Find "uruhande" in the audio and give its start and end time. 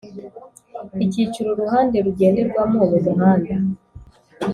1.51-1.97